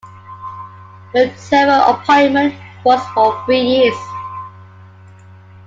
[1.13, 3.95] Her term of appointment was for three years.